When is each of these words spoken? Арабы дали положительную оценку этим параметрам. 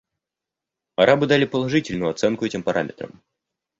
Арабы 0.95 1.27
дали 1.27 1.45
положительную 1.45 2.09
оценку 2.09 2.45
этим 2.47 2.63
параметрам. 2.63 3.21